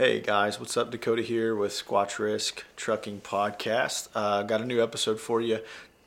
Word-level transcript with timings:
Hey 0.00 0.20
guys, 0.20 0.58
what's 0.58 0.78
up? 0.78 0.90
Dakota 0.90 1.20
here 1.20 1.54
with 1.54 1.72
Squatch 1.72 2.18
Risk 2.18 2.64
Trucking 2.74 3.20
Podcast. 3.20 4.08
Uh, 4.14 4.42
got 4.42 4.62
a 4.62 4.64
new 4.64 4.82
episode 4.82 5.20
for 5.20 5.42
you. 5.42 5.58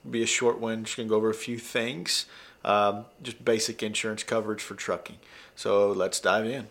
Be 0.10 0.24
a 0.24 0.26
short 0.26 0.60
one. 0.60 0.84
Just 0.84 0.98
gonna 0.98 1.08
go 1.08 1.16
over 1.16 1.30
a 1.30 1.34
few 1.36 1.60
things, 1.60 2.26
um, 2.66 3.06
just 3.22 3.46
basic 3.46 3.84
insurance 3.84 4.24
coverage 4.24 4.64
for 4.64 4.74
trucking. 4.74 5.18
So 5.56 5.92
let's 5.92 6.20
dive 6.20 6.48
in. 6.48 6.70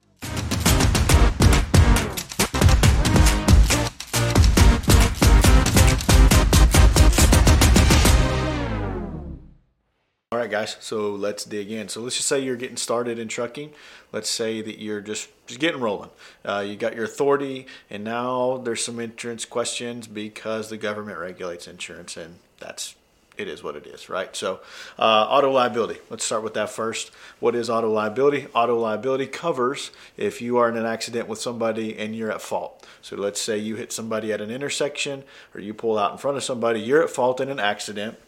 Right, 10.43 10.51
guys. 10.51 10.77
So 10.81 11.15
let's 11.15 11.45
dig 11.45 11.71
in. 11.71 11.89
So 11.89 12.01
let's 12.01 12.17
just 12.17 12.29
say 12.29 12.41
you're 12.41 12.57
getting 12.57 12.77
started 12.77 13.19
in 13.19 13.29
trucking. 13.29 13.71
Let's 14.13 14.29
say 14.29 14.61
that 14.61 14.79
you're 14.79 15.01
just 15.01 15.29
just 15.47 15.61
getting 15.61 15.81
rolling. 15.81 16.11
Uh, 16.45 16.65
you 16.67 16.77
got 16.77 16.95
your 16.95 17.05
authority, 17.05 17.67
and 17.89 18.05
now 18.05 18.59
there's 18.59 18.85
some 18.85 18.99
insurance 19.01 19.45
questions 19.45 20.07
because 20.07 20.69
the 20.69 20.77
government 20.77 21.19
regulates 21.19 21.67
insurance, 21.67 22.17
and 22.17 22.37
that's 22.59 22.97
it 23.39 23.49
is 23.49 23.63
what 23.63 23.77
it 23.77 23.87
is, 23.87 24.11
right? 24.11 24.35
So, 24.37 24.61
uh, 24.99 25.27
auto 25.31 25.51
liability. 25.51 26.01
Let's 26.11 26.25
start 26.25 26.43
with 26.43 26.53
that 26.55 26.69
first. 26.69 27.11
What 27.41 27.55
is 27.55 27.71
auto 27.71 27.91
liability? 27.91 28.47
Auto 28.55 28.79
liability 28.79 29.27
covers 29.27 29.91
if 30.19 30.43
you 30.43 30.59
are 30.59 30.69
in 30.69 30.77
an 30.77 30.85
accident 30.85 31.29
with 31.29 31.39
somebody 31.39 31.97
and 31.97 32.15
you're 32.15 32.31
at 32.31 32.43
fault. 32.43 32.87
So, 33.01 33.17
let's 33.17 33.41
say 33.41 33.57
you 33.57 33.77
hit 33.77 33.91
somebody 33.91 34.33
at 34.33 34.43
an 34.43 34.51
intersection 34.51 35.25
or 35.55 35.61
you 35.61 35.73
pull 35.73 35.99
out 35.99 36.13
in 36.13 36.19
front 36.19 36.37
of 36.37 36.45
somebody, 36.45 36.81
you're 36.81 37.03
at 37.03 37.11
fault 37.11 37.41
in 37.41 37.49
an 37.49 37.59
accident 37.59 38.19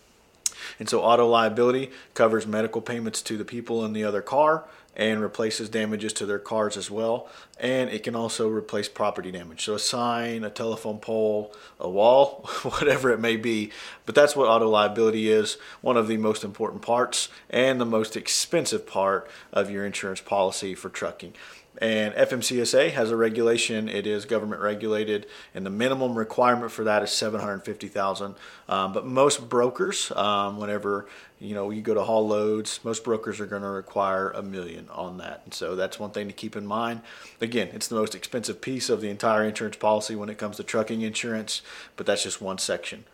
and 0.79 0.89
so 0.89 1.03
auto 1.03 1.27
liability 1.27 1.91
covers 2.15 2.47
medical 2.47 2.81
payments 2.81 3.23
to 3.23 3.37
the 3.37 3.45
people 3.45 3.85
in 3.85 3.93
the 3.93 4.05
other 4.05 4.23
car 4.23 4.65
and 4.97 5.21
replaces 5.21 5.69
damages 5.69 6.13
to 6.15 6.27
their 6.27 6.39
cars 6.39 6.77
as 6.77 6.91
well. 6.91 7.29
And 7.59 7.91
it 7.91 8.03
can 8.03 8.15
also 8.15 8.49
replace 8.49 8.89
property 8.89 9.31
damage. 9.31 9.65
So 9.65 9.75
a 9.75 9.79
sign, 9.79 10.45
a 10.45 10.51
telephone 10.51 10.99
pole, 10.99 11.55
a 11.81 11.89
wall, 11.89 12.49
whatever 12.63 13.11
it 13.11 13.21
may 13.21 13.37
be. 13.37 13.71
But 14.07 14.15
that's 14.15 14.37
what 14.37 14.49
auto 14.49 14.69
liability 14.69 15.31
is, 15.31 15.57
one 15.81 15.97
of 15.97 16.09
the 16.09 16.17
most 16.17 16.45
important 16.45 16.83
parts 16.83 17.29
and 17.51 17.81
the 17.81 17.87
most 17.87 18.17
expensive 18.17 18.87
part 18.87 19.29
of 19.53 19.71
your 19.71 19.85
insurance 19.85 20.21
policy 20.21 20.75
for 20.75 20.89
trucking. 20.89 21.35
And 21.79 22.15
FMCSA 22.15 22.93
has 22.93 23.11
a 23.11 23.17
regulation. 23.17 23.89
It 23.89 24.07
is 24.07 24.27
government 24.27 24.63
regulated, 24.63 25.27
and 25.55 25.67
the 25.67 25.71
minimum 25.71 26.17
requirement 26.17 26.71
for 26.71 26.85
that 26.85 27.03
is 27.03 27.11
seven 27.11 27.41
hundred 27.41 27.65
fifty 27.65 27.89
thousand. 27.89 28.37
Um, 28.69 28.93
but 28.93 29.05
most 29.05 29.49
brokers, 29.49 30.13
um, 30.13 30.59
whenever 30.59 31.09
you 31.45 31.55
know 31.55 31.71
you 31.71 31.83
go 31.83 31.95
to 31.95 32.03
haul 32.03 32.27
loads, 32.27 32.81
most 32.83 33.05
brokers 33.05 33.41
are 33.41 33.47
going 33.47 33.63
to 33.63 33.69
require 33.69 34.31
a 34.31 34.43
million 34.43 34.89
on 34.91 35.19
that. 35.19 35.43
And 35.45 35.55
so 35.55 35.77
that's 35.77 35.99
one 35.99 36.11
thing 36.11 36.27
to 36.27 36.33
keep 36.33 36.57
in 36.57 36.67
mind. 36.67 37.03
Again, 37.41 37.69
it's 37.73 37.89
the 37.89 37.97
most 37.97 38.15
expensive 38.15 38.61
piece 38.61 38.89
of 38.89 39.01
the 39.01 39.11
entire 39.11 39.45
insurance 39.45 39.77
policy 39.77 40.17
when 40.17 40.29
it 40.29 40.39
comes 40.39 40.57
to 40.57 40.65
trucking 40.65 41.03
insurance, 41.03 41.63
but 41.97 42.07
that's 42.07 42.23
just 42.23 42.41
one 42.41 42.59
section. 42.59 43.05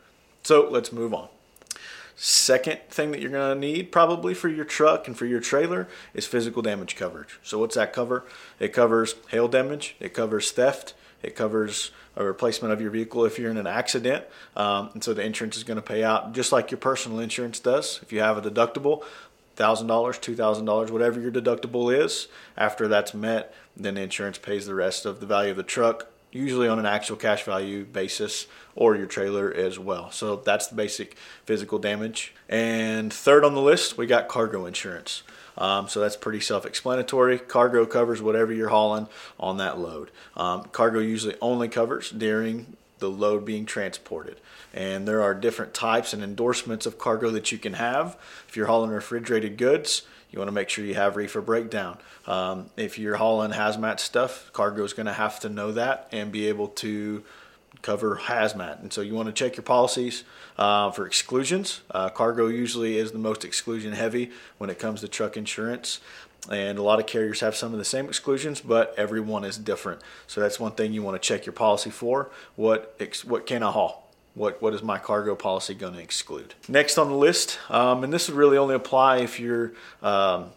So 0.43 0.69
let's 0.71 0.93
move 0.93 1.13
on. 1.13 1.29
Second 2.23 2.81
thing 2.91 3.13
that 3.13 3.23
you're 3.23 3.31
going 3.31 3.55
to 3.55 3.59
need 3.59 3.91
probably 3.91 4.35
for 4.35 4.51
your 4.51 4.67
truck 4.67 5.09
and 5.09 5.17
for 5.17 5.25
your 5.25 5.41
trailer 5.41 5.89
is 6.13 6.27
physical 6.27 6.61
damage 6.61 6.95
coverage. 6.95 7.39
So, 7.43 7.59
what's 7.59 7.77
that 7.77 7.95
cover? 7.95 8.27
It 8.59 8.75
covers 8.75 9.15
hail 9.31 9.49
damage, 9.49 9.97
it 10.01 10.13
covers 10.13 10.51
theft, 10.51 10.93
it 11.23 11.35
covers 11.35 11.93
a 12.17 12.23
replacement 12.23 12.75
of 12.75 12.81
your 12.83 12.91
vehicle 12.91 13.25
if 13.25 13.39
you're 13.39 13.51
in 13.51 13.57
an 13.57 13.67
accident. 13.67 14.27
Um, 14.55 14.91
and 14.93 15.03
so, 15.03 15.15
the 15.15 15.25
insurance 15.25 15.57
is 15.57 15.65
going 15.65 15.77
to 15.77 15.83
pay 15.83 16.05
out 16.05 16.35
just 16.35 16.53
like 16.53 16.71
your 16.71 16.77
personal 16.77 17.21
insurance 17.21 17.59
does. 17.59 18.01
If 18.03 18.13
you 18.13 18.21
have 18.21 18.37
a 18.37 18.51
deductible, 18.51 19.03
$1,000, 19.57 19.87
$2,000, 19.87 20.91
whatever 20.91 21.19
your 21.21 21.33
deductible 21.33 21.99
is, 21.99 22.29
after 22.55 22.87
that's 22.87 23.15
met, 23.15 23.55
then 23.75 23.95
the 23.95 24.03
insurance 24.03 24.37
pays 24.37 24.67
the 24.67 24.75
rest 24.75 25.07
of 25.07 25.21
the 25.21 25.27
value 25.27 25.53
of 25.53 25.57
the 25.57 25.63
truck 25.63 26.10
usually 26.33 26.69
on 26.69 26.79
an 26.79 26.87
actual 26.87 27.17
cash 27.17 27.45
value 27.45 27.85
basis 27.85 28.47
or 28.75 28.97
your 28.97 29.07
trailer 29.07 29.53
as 29.53 29.79
well. 29.79 30.11
So 30.11 30.37
that's 30.37 30.69
the 30.69 30.75
basic 30.75 31.17
physical 31.45 31.79
damage. 31.79 32.35
And 32.49 33.13
third 33.13 33.45
on 33.45 33.55
the 33.55 33.61
list, 33.61 33.99
we 33.99 34.07
got 34.07 34.29
cargo 34.29 34.67
insurance. 34.67 35.23
Um, 35.59 35.89
so 35.89 36.01
that's 36.01 36.17
pretty 36.17 36.41
self-explanatory. 36.41 37.41
Cargo 37.41 37.85
covers 37.85 38.23
whatever 38.23 38.53
you're 38.53 38.69
hauling 38.69 39.09
on 39.39 39.59
that 39.59 39.79
load. 39.79 40.11
Um, 40.37 40.65
cargo 40.73 41.01
usually 41.01 41.37
only 41.41 41.69
covers 41.69 42.11
during 42.11 42.77
the 43.01 43.11
load 43.11 43.45
being 43.45 43.67
transported. 43.67 44.41
And 44.73 45.09
there 45.09 45.23
are 45.23 45.35
different 45.35 45.75
types 45.75 46.13
and 46.13 46.23
endorsements 46.23 46.87
of 46.87 46.99
cargo 46.99 47.31
that 47.31 47.51
you 47.51 47.59
can 47.59 47.75
have. 47.75 48.17
If 48.49 48.57
you're 48.57 48.67
hauling 48.67 48.91
refrigerated 48.91 49.57
goods, 49.57 50.03
you 50.31 50.39
want 50.39 50.49
to 50.49 50.53
make 50.53 50.69
sure 50.69 50.85
you 50.85 50.95
have 50.95 51.17
reefer 51.17 51.41
breakdown. 51.41 51.99
Um, 52.27 52.71
if 52.77 52.99
you're 52.99 53.17
hauling 53.17 53.51
hazmat 53.51 53.99
stuff, 53.99 54.51
cargo 54.53 54.85
is 54.85 54.93
going 54.93 55.07
to 55.07 55.13
have 55.13 55.41
to 55.41 55.49
know 55.49 55.73
that 55.73 56.09
and 56.13 56.31
be 56.31 56.49
able 56.49 56.69
to 56.69 57.25
cover 57.83 58.21
hazmat. 58.25 58.81
And 58.81 58.93
so 58.93 59.01
you 59.01 59.15
want 59.15 59.27
to 59.27 59.33
check 59.33 59.57
your 59.57 59.65
policies 59.65 60.25
uh, 60.59 60.91
for 60.91 61.07
exclusions. 61.07 61.81
Uh, 61.91 62.11
cargo 62.11 62.47
usually 62.47 62.99
is 62.99 63.13
the 63.13 63.19
most 63.19 63.45
exclusion 63.45 63.93
heavy 63.93 64.31
when 64.59 64.71
it 64.71 64.79
comes 64.79 65.01
to 65.01 65.09
truck 65.09 65.37
insurance. 65.37 66.01
And 66.51 66.79
a 66.79 66.83
lot 66.83 66.99
of 66.99 67.07
carriers 67.07 67.41
have 67.41 67.55
some 67.55 67.73
of 67.73 67.79
the 67.79 67.85
same 67.85 68.07
exclusions, 68.07 68.61
but 68.61 68.95
every 68.97 69.21
one 69.21 69.45
is 69.45 69.59
different. 69.59 70.01
So 70.27 70.41
that's 70.41 70.59
one 70.59 70.73
thing 70.73 70.93
you 70.93 71.03
want 71.03 71.21
to 71.21 71.27
check 71.27 71.45
your 71.45 71.53
policy 71.53 71.91
for. 71.91 72.31
What 72.57 72.99
what 73.25 73.47
can 73.47 73.63
I 73.63 73.71
haul? 73.71 74.11
what 74.35 74.63
what 74.63 74.75
is 74.75 74.83
my 74.83 74.99
cargo 74.99 75.35
policy 75.35 75.75
going 75.75 75.95
to 75.95 76.01
exclude? 76.01 76.55
Next 76.69 76.99
on 76.99 77.09
the 77.09 77.15
list, 77.15 77.59
um, 77.69 78.05
and 78.05 78.13
this 78.13 78.29
would 78.29 78.37
really 78.37 78.57
only 78.57 78.75
apply 78.75 79.19
if 79.19 79.41
you're 79.41 79.73
um, 80.03 80.51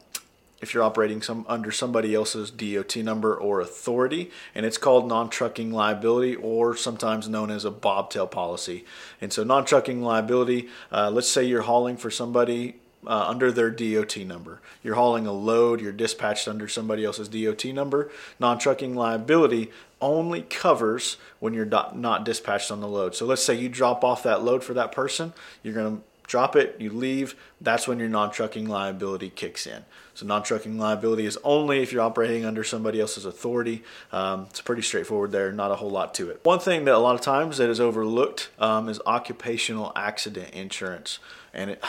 if 0.61 0.73
you're 0.73 0.83
operating 0.83 1.21
some 1.21 1.45
under 1.49 1.71
somebody 1.71 2.15
else's 2.15 2.49
DOT 2.49 2.95
number 2.97 3.35
or 3.35 3.59
authority, 3.59 4.31
and 4.55 4.65
it's 4.65 4.77
called 4.77 5.07
non-trucking 5.07 5.71
liability, 5.71 6.35
or 6.35 6.75
sometimes 6.75 7.27
known 7.27 7.51
as 7.51 7.65
a 7.65 7.71
bobtail 7.71 8.27
policy. 8.27 8.85
And 9.19 9.33
so, 9.33 9.43
non-trucking 9.43 10.01
liability. 10.01 10.69
Uh, 10.91 11.09
let's 11.11 11.27
say 11.29 11.43
you're 11.43 11.63
hauling 11.63 11.97
for 11.97 12.09
somebody 12.09 12.75
uh, 13.07 13.25
under 13.27 13.51
their 13.51 13.69
DOT 13.69 14.17
number. 14.17 14.61
You're 14.83 14.95
hauling 14.95 15.27
a 15.27 15.33
load, 15.33 15.81
you're 15.81 15.91
dispatched 15.91 16.47
under 16.47 16.67
somebody 16.67 17.05
else's 17.05 17.29
DOT 17.29 17.65
number. 17.65 18.11
Non 18.39 18.57
trucking 18.57 18.95
liability 18.95 19.71
only 20.01 20.41
covers 20.41 21.17
when 21.39 21.53
you're 21.53 21.65
not 21.65 22.25
dispatched 22.25 22.71
on 22.71 22.81
the 22.81 22.87
load. 22.87 23.15
So 23.15 23.25
let's 23.25 23.43
say 23.43 23.55
you 23.55 23.69
drop 23.69 24.03
off 24.03 24.23
that 24.23 24.43
load 24.43 24.63
for 24.63 24.73
that 24.73 24.91
person, 24.91 25.33
you're 25.63 25.73
going 25.73 25.97
to 25.97 26.03
drop 26.27 26.55
it, 26.55 26.75
you 26.79 26.89
leave, 26.89 27.35
that's 27.61 27.87
when 27.87 27.99
your 27.99 28.09
non 28.09 28.31
trucking 28.31 28.67
liability 28.67 29.29
kicks 29.29 29.67
in. 29.67 29.85
So, 30.13 30.25
non 30.25 30.43
trucking 30.43 30.77
liability 30.77 31.25
is 31.25 31.37
only 31.43 31.81
if 31.81 31.91
you're 31.91 32.01
operating 32.01 32.45
under 32.45 32.63
somebody 32.63 32.99
else's 32.99 33.25
authority. 33.25 33.83
Um, 34.11 34.47
it's 34.49 34.61
pretty 34.61 34.81
straightforward 34.81 35.31
there, 35.31 35.51
not 35.51 35.71
a 35.71 35.75
whole 35.75 35.89
lot 35.89 36.13
to 36.15 36.29
it. 36.29 36.39
One 36.43 36.59
thing 36.59 36.85
that 36.85 36.93
a 36.93 36.99
lot 36.99 37.15
of 37.15 37.21
times 37.21 37.57
that 37.57 37.69
is 37.69 37.79
overlooked 37.79 38.49
um, 38.59 38.89
is 38.89 38.99
occupational 39.05 39.91
accident 39.95 40.51
insurance. 40.51 41.19
And 41.53 41.71
it, 41.71 41.83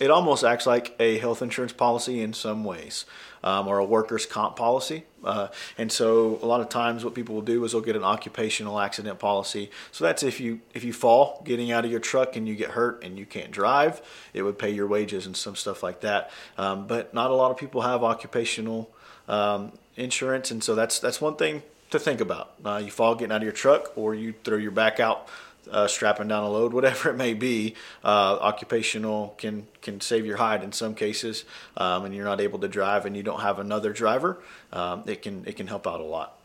it 0.00 0.10
almost 0.10 0.44
acts 0.44 0.66
like 0.66 0.94
a 0.98 1.18
health 1.18 1.42
insurance 1.42 1.72
policy 1.72 2.20
in 2.20 2.32
some 2.32 2.64
ways, 2.64 3.04
um, 3.42 3.66
or 3.68 3.78
a 3.78 3.84
workers' 3.84 4.26
comp 4.26 4.56
policy. 4.56 5.04
Uh, 5.24 5.48
and 5.76 5.90
so, 5.90 6.38
a 6.42 6.46
lot 6.46 6.60
of 6.60 6.68
times, 6.68 7.04
what 7.04 7.14
people 7.14 7.34
will 7.34 7.42
do 7.42 7.64
is 7.64 7.72
they'll 7.72 7.80
get 7.80 7.96
an 7.96 8.04
occupational 8.04 8.78
accident 8.78 9.18
policy. 9.18 9.70
So 9.90 10.04
that's 10.04 10.22
if 10.22 10.40
you 10.40 10.60
if 10.74 10.84
you 10.84 10.92
fall 10.92 11.42
getting 11.44 11.72
out 11.72 11.84
of 11.84 11.90
your 11.90 12.00
truck 12.00 12.36
and 12.36 12.46
you 12.48 12.54
get 12.54 12.70
hurt 12.70 13.02
and 13.04 13.18
you 13.18 13.26
can't 13.26 13.50
drive, 13.50 14.00
it 14.32 14.42
would 14.42 14.58
pay 14.58 14.70
your 14.70 14.86
wages 14.86 15.26
and 15.26 15.36
some 15.36 15.56
stuff 15.56 15.82
like 15.82 16.00
that. 16.00 16.30
Um, 16.56 16.86
but 16.86 17.12
not 17.12 17.30
a 17.30 17.34
lot 17.34 17.50
of 17.50 17.56
people 17.56 17.82
have 17.82 18.04
occupational 18.04 18.90
um, 19.26 19.72
insurance, 19.96 20.50
and 20.50 20.62
so 20.62 20.74
that's 20.74 20.98
that's 20.98 21.20
one 21.20 21.36
thing 21.36 21.62
to 21.90 21.98
think 21.98 22.20
about. 22.20 22.52
Uh, 22.64 22.80
you 22.84 22.90
fall 22.90 23.14
getting 23.14 23.32
out 23.32 23.38
of 23.38 23.42
your 23.42 23.52
truck, 23.52 23.92
or 23.96 24.14
you 24.14 24.34
throw 24.44 24.58
your 24.58 24.70
back 24.70 25.00
out 25.00 25.28
uh, 25.70 25.86
strapping 25.86 26.28
down 26.28 26.44
a 26.44 26.48
load, 26.48 26.72
whatever 26.72 27.10
it 27.10 27.16
may 27.16 27.34
be, 27.34 27.74
uh, 28.04 28.38
occupational 28.40 29.34
can 29.38 29.66
can 29.82 30.00
save 30.00 30.26
your 30.26 30.36
hide 30.36 30.62
in 30.62 30.72
some 30.72 30.94
cases, 30.94 31.44
um, 31.76 32.04
and 32.04 32.14
you're 32.14 32.24
not 32.24 32.40
able 32.40 32.58
to 32.58 32.68
drive, 32.68 33.06
and 33.06 33.16
you 33.16 33.22
don't 33.22 33.40
have 33.40 33.58
another 33.58 33.92
driver. 33.92 34.38
Um, 34.72 35.04
it 35.06 35.22
can 35.22 35.44
it 35.46 35.56
can 35.56 35.66
help 35.66 35.86
out 35.86 36.00
a 36.00 36.04
lot. 36.04 36.38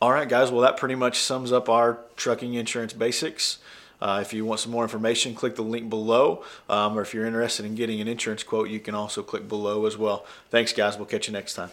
All 0.00 0.12
right, 0.12 0.28
guys. 0.28 0.50
Well, 0.50 0.60
that 0.60 0.76
pretty 0.76 0.94
much 0.94 1.18
sums 1.18 1.50
up 1.50 1.68
our 1.68 1.98
trucking 2.16 2.54
insurance 2.54 2.92
basics. 2.92 3.58
Uh, 4.00 4.20
if 4.22 4.32
you 4.32 4.44
want 4.44 4.60
some 4.60 4.70
more 4.70 4.84
information, 4.84 5.34
click 5.34 5.56
the 5.56 5.62
link 5.62 5.90
below. 5.90 6.44
Um, 6.68 6.96
or 6.96 7.02
if 7.02 7.12
you're 7.12 7.26
interested 7.26 7.66
in 7.66 7.74
getting 7.74 8.00
an 8.00 8.06
insurance 8.06 8.44
quote, 8.44 8.68
you 8.68 8.78
can 8.78 8.94
also 8.94 9.24
click 9.24 9.48
below 9.48 9.86
as 9.86 9.96
well. 9.96 10.24
Thanks, 10.50 10.72
guys. 10.72 10.96
We'll 10.96 11.06
catch 11.06 11.26
you 11.26 11.32
next 11.32 11.54
time. 11.54 11.70